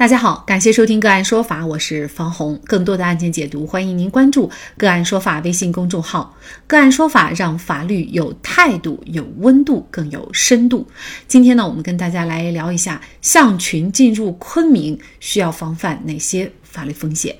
[0.00, 2.58] 大家好，感谢收听个案说法，我是方红。
[2.64, 6.34] 更多的案件解读，欢迎您关注个案说法微信公众号。
[6.66, 10.88] 个案说法让法律有态度、有温度、更有深度。
[11.28, 17.36] 今天呢，我们跟大家来聊一下象群进入昆明需要防范哪些法律风险。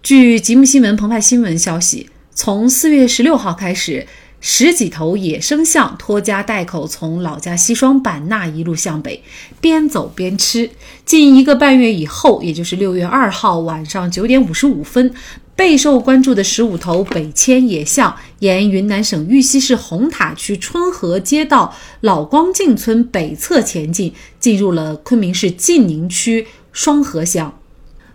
[0.00, 4.06] 据吉木新闻、澎湃新闻消息，从四月十六号开始。
[4.40, 9.22] 十几头野生象拖家带口从老家西双版纳一路向北，
[9.60, 10.70] 边走边吃。
[11.04, 15.12] 近一个半月以后，也就是六月二号晚上九点五十五分，
[15.56, 27.57] 备受关注的十五头北迁野象沿云南省玉溪市红塔区春和街道老光镜村北侧前进，进入了昆明市晋宁区双河乡。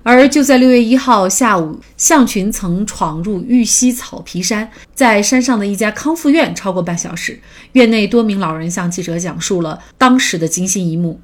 [0.05, 7.39] 而就在六月一号下午，象群曾闯入玉溪草皮山，在山上的一家康复院超过半小时。
[7.71, 11.21] 院内多名老人向记者讲述了当时的惊心一幕。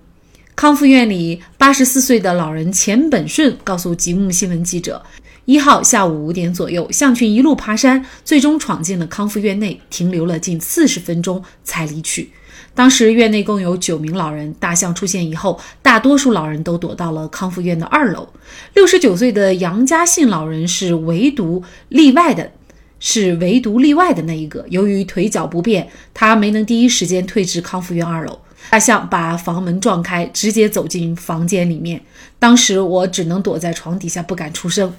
[0.55, 5.03] 康复院里，八十四岁的老人钱本顺告诉吉木新闻记者，
[5.43, 12.31] 一号下午五点左右，象群一路爬山，最终闯进了康复院内，停留了近四十分钟才离去。
[12.80, 18.25] 当时院内共有九名老人，大象出现以后，大多数老人都躲到了康复院的二楼。
[18.73, 22.49] 六十九岁的杨家信老人是唯独例外的，
[22.97, 24.66] 是唯独例外的那一个。
[24.69, 28.39] 由于腿脚不便，他没能第一时间退至康复院二楼。
[28.70, 32.02] 大象把房门撞开，直接走进房间里面。
[32.38, 34.94] 当时我只能躲在床底下，不敢出声。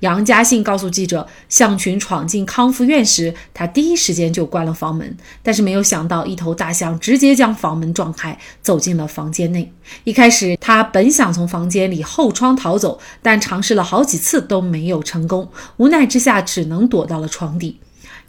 [0.00, 9.72] 杨家信告诉记者，象群闯进康复院时，他第一时间就关了房门，但是没有想到，一头大象直接将房门撞开，走进了房间内。
[10.04, 17.78] 一开始，他本想从房间里后窗逃走，但尝试了好几次都没有成功，无奈之下，只能躲到了床底。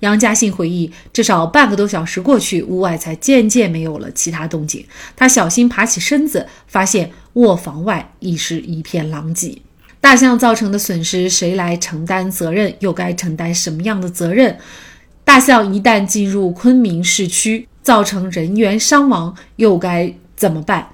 [0.04, 4.86] 杨家信回忆，至少半个多小时过去，屋外才渐渐没有了其他动静。
[5.16, 9.58] 他小心爬起身子，发现卧房外已是一片狼藉。
[10.02, 12.76] 大象造成的损失，谁来承担责任？
[12.80, 14.58] 又该承担什么样的责任？
[15.24, 20.90] 大象一旦进入昆明市区，造成人员伤亡，又该怎么办？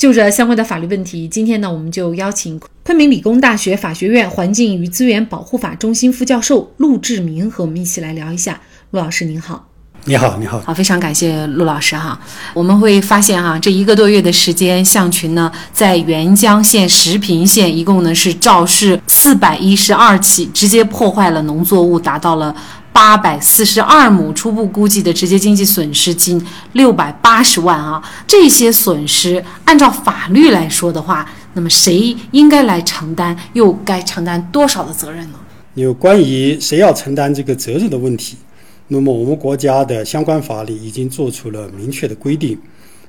[0.00, 8.58] 就着相关的法律问题，今天呢，我们就邀请昆明理工大学法学院环境与资源保护法中心副教授陆志明和我们一起来聊一下。
[8.92, 9.68] 陆老师您好，
[10.06, 12.18] 你好，你好，好，非常感谢陆老师哈。
[12.54, 22.56] 我们会发现哈，这一个多月的时间，象群呢在沅江县、石屏县一共呢是肇事四百一十二起，直接破坏了农作物，达到了。
[22.92, 28.02] 八百四十二亩，初步估计的直接经济损失近六百八十万啊！
[28.26, 35.38] 这些损失按照法律来说的话，那么谁应该来承担，又该承担多少的责任呢？
[35.74, 38.36] 有关于谁要承担这个责任的问题，
[38.88, 42.58] 那么我们国家的相关法律已经做出了明确的规定。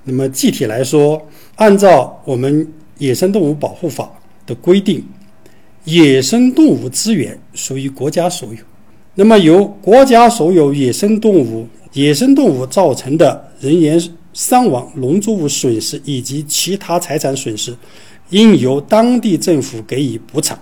[0.03, 1.21] 那么具体来说，
[1.55, 4.09] 按照我们野生动物保护法
[4.45, 5.03] 的规定，
[5.83, 8.59] 野生动物资源属于国家所有。
[9.15, 14.01] 那么，由国家所有野生动物、野生动物造成的人员
[14.31, 17.75] 伤亡、农作物损失以及其他财产损失，
[18.29, 20.57] 应由当地政府给予补偿。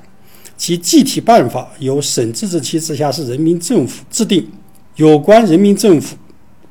[0.58, 4.46] 其具体办法由省自治区直辖市人民政府制定。
[4.96, 6.18] 有关人民政府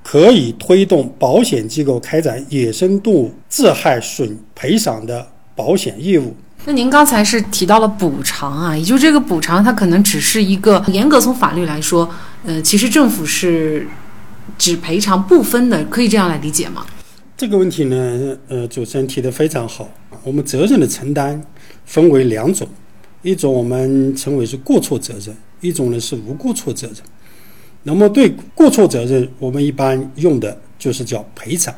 [0.02, 6.34] 可以推动保险机构开展野生动物致害损赔偿的保险业务。
[6.64, 12.08] 那您刚才是提到了补偿啊，也就这个补偿，它可能只是一个严格从法律来说，
[12.44, 13.86] 呃，其实政府是
[14.58, 16.84] 只赔偿部分的，可以这样来理解吗？
[17.36, 19.88] 这个问题呢，呃，主持人提的非常好。
[20.24, 21.40] 我们责任的承担
[21.86, 22.68] 分为两种，
[23.22, 26.96] 一种我们称为是过错责任，一种呢是无过错责任。
[27.84, 31.72] 那么对过错责任，我们一般用的就是叫赔偿；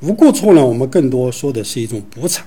[0.00, 2.44] 无过错呢，我们更多说的是一种补偿。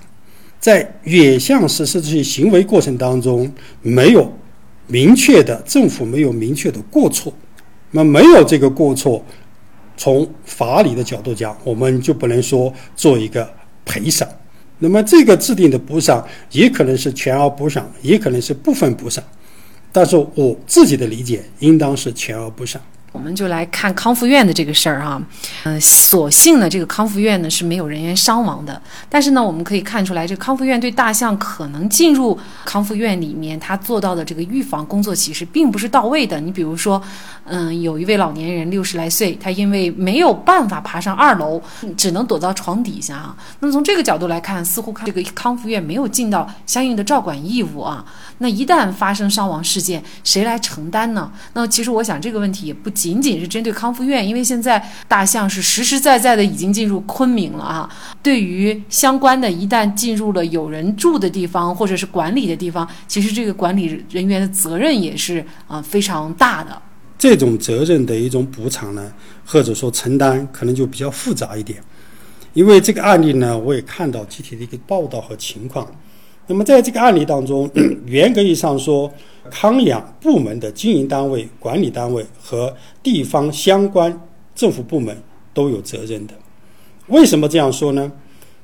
[0.60, 3.52] 在远向实施这些行为过程当中，
[3.82, 4.32] 没有
[4.88, 7.34] 明确的政府没有明确的过错，
[7.92, 9.24] 那没有这个过错，
[9.96, 13.48] 从法理的角度讲，我们就不能说做一个
[13.86, 14.28] 赔偿。
[14.80, 19.24] 那么这个制定的补偿也可能是全额补偿，也可能是部分补偿，
[19.92, 22.82] 但是我自己的理解应当是全额补偿。
[23.16, 25.22] 我们就来看康复院的这个事儿哈，
[25.64, 28.80] 嗯，所幸呢，这个康复院呢是没有人员伤亡的。
[29.10, 36.38] 但是呢，我们可以看出来，这康复院对大象可能进入康复院里面，他做到的这个预防工作其实并不是到位的。
[36.42, 37.02] 你比如说，
[37.46, 41.62] 嗯，有一位老年人六十来岁，他因为没有办法爬上二楼，
[41.96, 43.34] 只能躲到床底下啊。
[43.62, 48.04] 那么从这个角度来看，似乎看这个康复院没有尽到相应的照管义务啊。
[48.40, 51.32] 那一旦发生伤亡事件，谁来承担呢？
[51.54, 53.05] 那其实我想这个问题也不仅。
[53.06, 57.88] 仅仅是针对康复院，因为现在大象是实实在在的已经进入昆明了啊。
[58.24, 66.82] 对于相关的，一旦进入了有人住的地方或者是管理的地方，其实这个管理人员的责任也是啊非常大的。
[67.16, 69.14] 这种责任的一种补偿呢，
[69.46, 71.80] 或者说承担，可能就比较复杂一点。
[72.54, 75.88] 因为这个案例呢，我也看到具体的一个报道和情况。
[76.48, 77.70] 那么在这个案例当中，
[78.08, 79.12] 严格意义上说，
[79.50, 84.22] 康养部门的经营单位、管理单位和地方相关
[84.54, 85.16] 政府部门
[85.54, 86.34] 都有责任的。
[87.08, 88.12] 为什么这样说呢？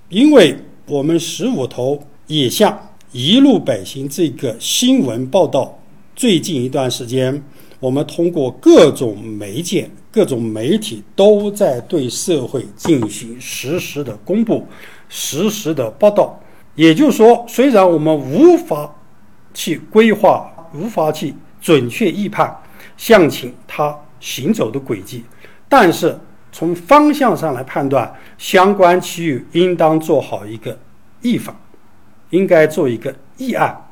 [0.10, 0.56] 因为
[0.88, 2.78] 我们十五头野象
[3.12, 5.80] 一路北行这个新闻报道，
[6.16, 7.44] 最近一段时间，
[7.80, 9.89] 我们通过各种媒介。
[10.13, 14.62] 各种媒体都在对社会进行实时的公布、
[15.07, 16.38] 实时的报道。
[16.75, 18.94] 也就是说，虽然我们无法
[19.53, 22.56] 去规划、无法去准确预判
[22.97, 25.23] 象禽它行走的轨迹，
[25.68, 26.18] 但是
[26.51, 30.77] 从方向上来判断，相关区域应当做好一个
[31.21, 31.56] 预防，
[32.29, 33.89] 应该做一个预案。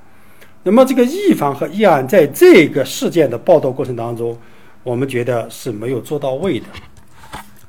[0.63, 4.37] 那么，这个预防和预案在这个事件的报道过程当中。
[4.81, 6.65] 我们觉得是没有做到位的，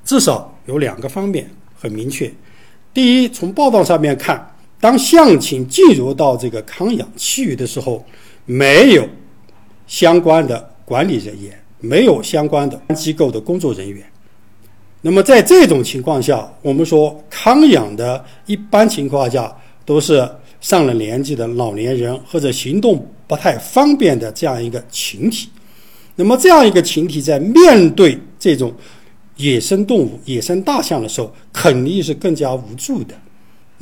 [0.04, 2.32] 至少有两个方面很明确。
[2.94, 4.48] 第一，从报道上面看，
[4.80, 8.04] 当象群进入到这个康养区域的时候，
[8.46, 9.06] 没有
[9.86, 14.02] 相关的管理人员，没有相关的机构的工作人员。
[15.02, 19.54] 那么在这种情况下，我们说康养的一般情况下
[19.84, 20.28] 都是
[20.60, 25.48] 上了年纪的老年人或者行动不太方便的这样一个群体。
[26.16, 28.74] 那么这样一个群体在面对这种
[29.36, 33.14] 野生动物、野生大象的时候，肯定是更加无助的。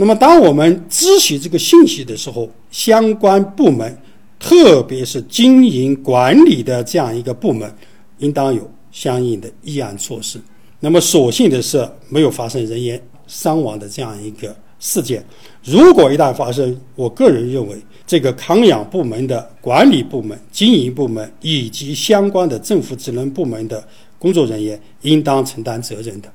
[0.01, 3.95] 那么，当我们知悉这个信息的时候，相关部门，
[4.39, 7.71] 特别是经营管理的这样一个部门，
[8.19, 10.41] 应当有相应的预案措施。
[10.81, 15.23] 那么，所幸的是，没有发生人员伤亡的这样一个事件。
[15.65, 17.77] 如果一旦发生，我个人认为。
[18.07, 23.87] 这个康养部门的管理部门、经营部门以及相关的政府职能部门的
[24.19, 26.33] 工作人员应当承担责任的。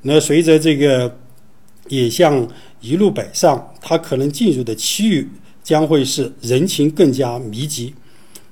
[0.00, 1.14] 那随着这个
[1.90, 2.48] 野象
[2.80, 5.28] 一路北上，它可能进入的区域
[5.62, 7.94] 将会是人情更加密集、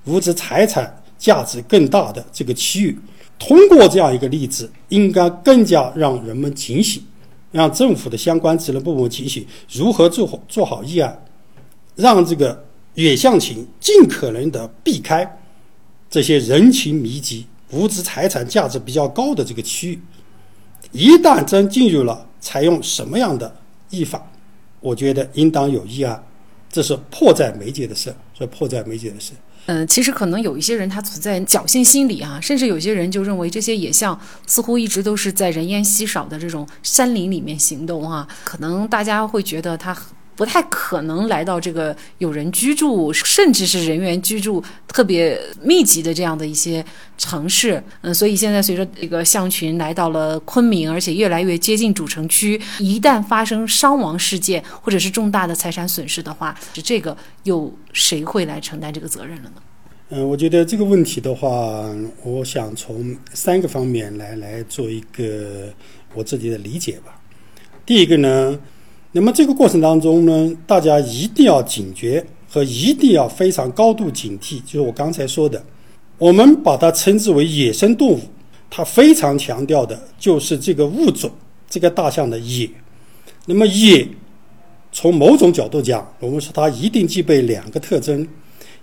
[0.05, 2.99] 物质财产价值更大的这个区域。
[3.39, 7.03] 通过这样一个例子，应该更加让人们警醒，
[7.53, 11.25] 让政府的相关职能部门警醒，如何做好做好议案。
[11.95, 12.65] 让这个
[12.95, 15.39] 远向情尽可能的避开
[16.09, 20.01] 这些人群密集、物质财产价值比较高的这个区域。
[20.93, 23.55] 一旦真进入了，采用什么样的
[23.91, 24.23] 译法？
[24.81, 26.23] 我觉得应当有议案，
[26.71, 29.33] 这是迫在眉睫的事，是迫在眉睫的事。
[29.67, 39.97] 嗯，其实可能有一些人他存在侥幸心理啊，甚至有些人就认为这些野象似乎一直都是在人烟稀少的这种山林里面行动啊，可能大家会觉得它。
[40.39, 46.85] 不太可能来到这个有人居住，甚至是人员居住特别密集的这样的一些
[47.19, 47.83] 城市。
[48.03, 59.57] 嗯，所以现在随着这个象群来到了昆明，而且越来越接近主城区，一旦发生伤亡事件或者是重大的财产损失的话，这个又谁会来承担这个责任了呢？
[60.11, 61.49] 嗯，我觉得这个问题的话，
[62.23, 65.75] 我想从三个方面来来做一个
[66.15, 67.21] 我自己的理解吧。
[67.85, 68.57] 第一个呢。
[69.13, 74.61] 那么这个过程当中呢，大家一定要警觉和一定要非常高度警惕。
[74.67, 75.65] 就是我刚才说的，
[76.19, 78.21] 我们把它称之为野生动物，
[78.69, 81.31] 它非常强调的就是这个物种，
[81.71, 82.69] 这个大象的野。
[83.47, 84.07] 那么野，
[84.93, 88.29] 从某种角度讲，我们说它一定具备两个特征，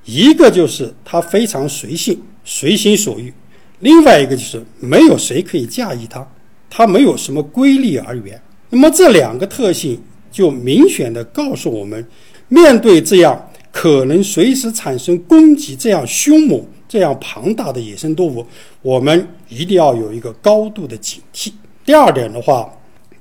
[0.05, 3.31] 一个就是它非常随性，随心所欲；
[3.79, 6.27] 另外一个就是没有谁可以驾驭它，
[6.67, 8.41] 它没有什么规律而言。
[8.71, 10.01] 那么这两个特性。
[10.35, 12.05] 就明显的告诉我们，
[12.49, 18.45] 面对这样可能随时产生攻击、这样凶猛、这样庞大的野生动物，
[18.81, 21.53] 我们一定要有一个高度的警惕。
[21.85, 22.69] 第二点的话，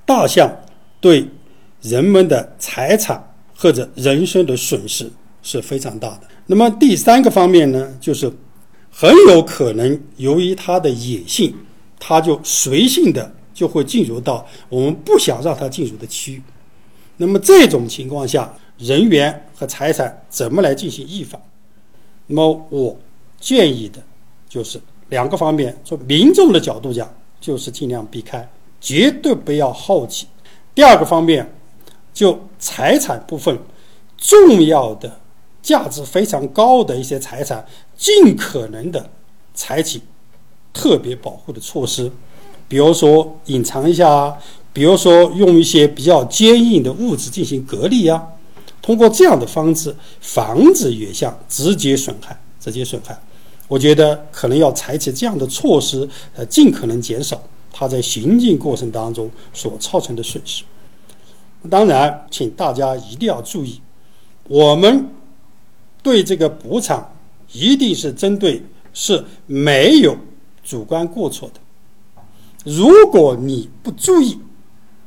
[0.05, 0.51] 大象
[1.01, 1.25] 对
[1.83, 5.09] 人们的财产或者人身的损失
[5.41, 6.23] 是非常大的。
[6.47, 8.29] 那么第三个方面呢，就是
[8.91, 11.55] 很有可能由于它的野性，
[12.01, 16.43] 它就随性的就会进入到我们不想让它进入的区域。
[17.17, 21.41] 那么这种情况下，人员和财产怎么来进行预防？
[22.27, 22.97] 那么我
[23.39, 24.03] 建议的，
[24.49, 24.81] 就是
[25.11, 27.09] 两个方面：从民众的角度讲，
[27.41, 28.49] 就是尽量避开，
[28.81, 30.27] 绝对不要好奇；
[30.75, 31.49] 第二个方面，
[32.13, 33.57] 就财产部分，
[34.17, 35.21] 重要的、
[35.63, 37.65] 价值非常高的一些财产，
[37.97, 39.11] 尽可能的
[39.55, 40.01] 采取
[40.73, 42.11] 特别保护的措施，
[42.67, 44.37] 比如说隐藏一下，
[44.75, 48.23] 比如说用一些比较坚硬的物质进行隔离啊，
[48.83, 53.19] 通过这样的方式防止野象直接损害，直接损害。
[53.69, 57.41] 我觉得可能要采取这样的措施，呃，尽可能减少
[57.73, 60.65] 它在行进过程当中所造成的损失。
[61.71, 63.81] 当然，请大家一定要注意，
[64.49, 65.09] 我们
[66.03, 67.17] 对这个补偿
[67.53, 68.63] 一定是针对
[68.93, 70.15] 是没有
[70.63, 71.61] 主观过错的。
[72.71, 74.39] 如果你不注意，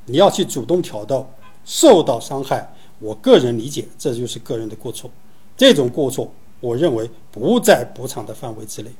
[0.07, 1.29] 你要去主动挑逗，
[1.63, 5.11] 受到伤害，我个人理解这就是个人的过错。
[5.55, 8.91] 这种过错，我认为不在补偿的范围之内。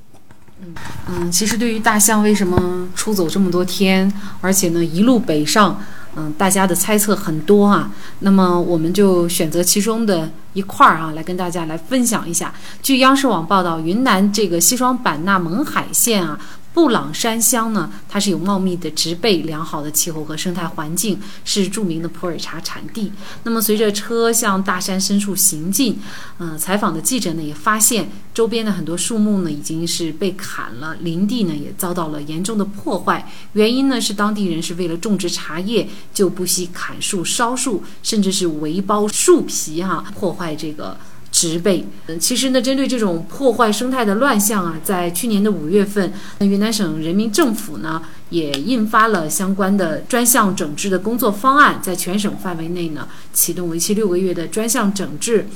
[0.60, 0.76] 嗯
[1.08, 4.12] 嗯，其实对于大象为什么出走这么多天，
[4.42, 5.82] 而且呢一路北上。
[6.20, 12.52] 嗯，大家的猜测很多啊，那么我们就选择其中的一块儿啊，来跟大家来分享一下。
[12.82, 16.40] 据央视网报道，云南这个西双版纳勐海县啊。
[16.78, 23.12] 布朗山乡呢，它是有茂密的植被、良好的气候和生态环境，是著名的普洱茶产地。
[23.42, 26.00] 那么，随着车向大山深处行进，
[26.38, 33.28] 嗯，采访的记者呢也发现，周边的很多树木呢已经是被砍了，林地呢也遭到了严重的破坏。
[33.54, 40.96] 原因呢是当地人是为了种植茶叶，就不惜砍树、烧树，甚至是围包树皮哈，破坏这个。
[41.38, 48.02] 植被，嗯，其实呢，针对这种破坏生态的乱象啊，在去年的五月份，云南省人民政府呢
[48.32, 55.48] 也印发了相关的专项整治的工作方案，在全省范围内呢启动为期六个月的专项整治。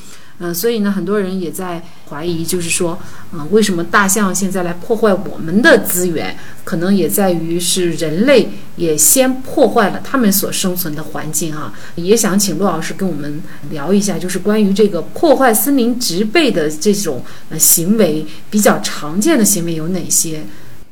[0.44, 1.80] 嗯，所以呢，很多人也在
[2.10, 2.98] 怀疑，就是说，
[3.32, 6.36] 嗯，为什么大象现在来破坏我们的资源？
[6.64, 11.72] 可能也在于是人类也先破坏了他们所生存的环境哈。
[11.96, 20.42] 也想请陆老师跟我们聊一下，就是关于这个破坏森林植被的这种呃行为，比较常见的行为有哪些？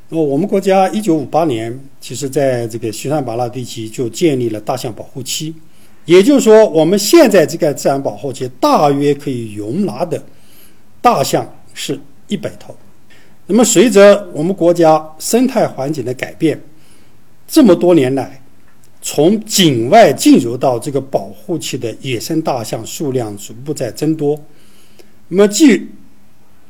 [0.10, 5.54] 呃我们国家一九五八年，其实在这个西双版纳地区就建立了大象保护区。
[6.10, 10.20] 也就是说，我们现在这个自然保护区大约可以容纳的
[11.00, 12.76] 大象是一百头。
[13.46, 16.60] 那么，随着我们国家生态环境的改变，
[17.48, 18.42] 这么多年来，
[19.04, 24.36] 从境外进入到这个保护区的野生大象数量逐步在增多。
[25.28, 25.92] 那么，据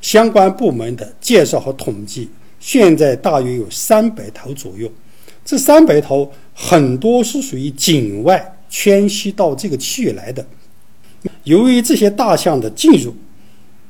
[0.02, 2.30] 相关部门的介绍和统计，
[2.60, 4.92] 现在大约有三百头左右。
[5.46, 8.58] 这三百头很多是属于境外。
[8.70, 10.46] 迁徙到这个区域来的，
[11.44, 13.14] 由于这些大象的进入，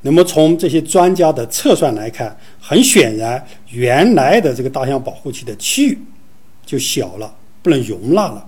[0.01, 5.97] 那么从这些专家的测算来看，很显然，原来的这个大象保护区的区域
[6.65, 8.47] 就小了，不能容纳了。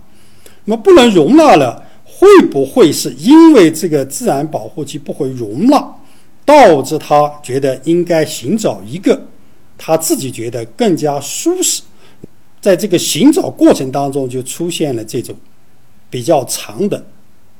[0.63, 5.95] 那么不能容纳了，会不会是因为这个自然保护区不会容纳，
[6.45, 9.21] 导致他觉得应该寻找一个
[9.77, 11.81] 他自己觉得更加舒适，
[12.61, 15.35] 在这个寻找过程当中就出现了这种。
[16.11, 17.03] 比较长的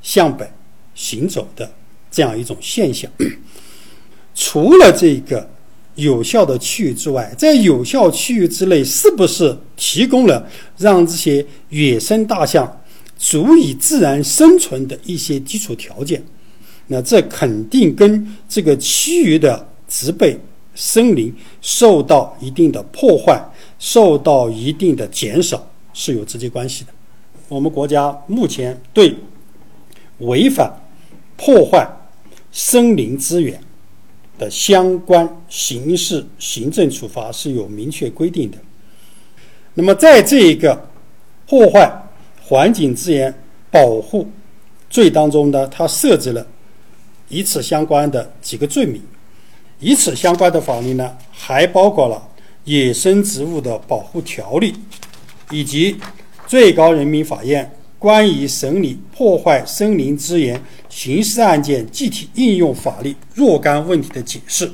[0.02, 0.48] 向北
[0.94, 1.68] 行走的
[2.08, 3.10] 这样一种现象。
[4.32, 5.50] 除了这个
[5.96, 12.80] 有效的区域之外，在有效区域之内，是不是提供了让这些野生大象
[13.18, 16.22] 足以自然生存的一些基础条件？
[16.88, 20.38] 那这肯定跟这个区域的植被、
[20.74, 23.42] 森林受到一定的破坏、
[23.78, 26.92] 受到一定的减少是有直接关系的。
[27.52, 29.14] 我们国家目前对
[30.20, 30.72] 违反
[31.36, 31.86] 破坏
[32.50, 33.60] 森林资源
[34.38, 38.56] 的相关刑事行政处罚是有明确规定的。
[39.74, 40.88] 那么，在这一个
[41.46, 41.92] 破坏
[42.42, 43.34] 环境资源
[43.70, 44.26] 保护
[44.88, 46.46] 罪当中呢，它设置了
[47.28, 49.02] 与此相关的几个罪名。
[49.80, 52.16] 与此相关的法律呢，还包括了
[52.64, 54.72] 《野生植物的保护条例》
[55.50, 55.98] 以及。
[56.52, 64.68] 最高人民法院关于审理破坏森林资源刑事案件具体应用法律若干问题的解释，《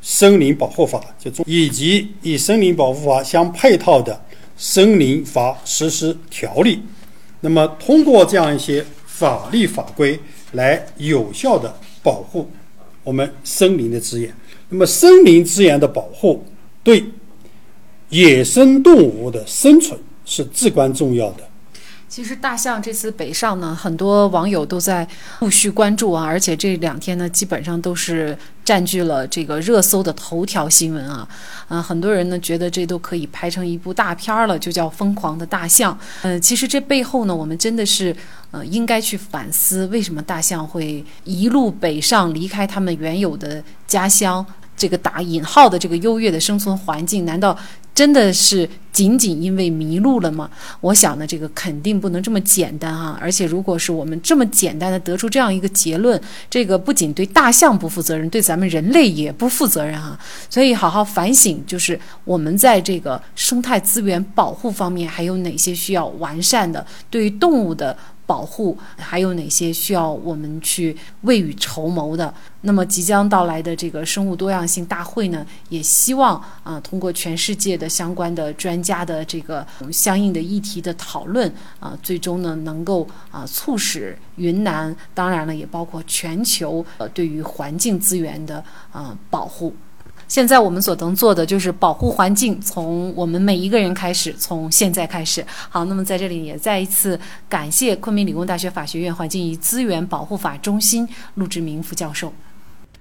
[0.00, 4.14] 森林保护法》就，以及与《森林保护法》相配套的
[4.56, 6.76] 《森林法实施条例》，
[7.40, 10.16] 那么通过这样一些法律法规
[10.52, 12.48] 来有效的保护
[13.02, 14.32] 我们森林的资源。
[14.68, 16.44] 那么，森林资源的保护
[16.84, 17.04] 对
[18.10, 19.98] 野生动物的生存。
[20.32, 21.44] 是至关重要的。
[22.08, 25.06] 其实大象这次北上呢，很多网友都在
[25.40, 31.26] 陆续关注啊，而且这两天呢，基本上都是占据了这个热搜的头条新闻啊。
[31.68, 35.94] 嗯，很多人呢觉得这都可以拍成一部大片了，就叫《疯狂的大象》。
[36.20, 38.14] 嗯，其实这背后呢，我们真的是
[38.50, 44.44] 呃应该去反思，为什么大象会一路北上，离开他们原有的家乡。
[44.82, 47.56] 这个打引号的这个优越的生存环境，难道
[47.94, 50.50] 真的是仅仅因为迷路了吗？
[50.80, 53.16] 我想呢，这个肯定不能这么简单啊！
[53.20, 56.20] 而且，如果是我们这么简单的得出这样一个结论，
[56.50, 60.18] 这个不仅对大象不负责任，对咱们人类也不负责任啊！
[60.50, 66.84] 所以，好好反省，就是我们在这个生态资源保护方面还有哪些需要完善的？
[67.08, 67.96] 对于动物的。
[68.32, 72.32] 保护还有哪些需要我们去未雨绸缪的？
[72.62, 89.74] 那么即将到来的这个生物多样性大会呢，也希望啊，通过全世界的相关的专家的这个相应的议题的讨论啊，最终呢能够啊促使云南，当然了，也包括全球呃对于环境资源的啊保护。
[90.32, 95.44] 现在我们所能做的就是保护环境，从我们每一个人开始，从现在开始。
[95.68, 97.20] 好，那么在这里也再一次
[97.50, 102.32] 感谢昆明理工大学法学院环境与资源保护法中心陆志明副教授。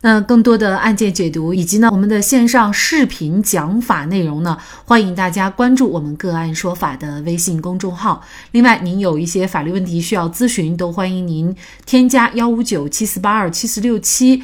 [0.01, 8.21] 那更多的案件解读以及呢我们的线上视频讲法内容呢，欢迎大家关注我们个案说法的微信公众号。
[8.51, 14.43] 另外，您有一些法律问题需要咨询，都欢迎您添加幺五九七四八二七四六七。